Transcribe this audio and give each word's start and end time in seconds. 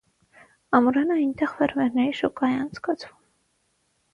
Ամռանը 0.77 1.17
այնտեղ 1.23 1.53
ֆերմերների 1.59 2.17
շուկա 2.21 2.51
է 2.55 2.57
անցկացվում։ 2.63 3.21